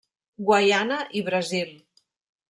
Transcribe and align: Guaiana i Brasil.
Guaiana 0.45 0.97
i 1.19 1.23
Brasil. 1.27 1.75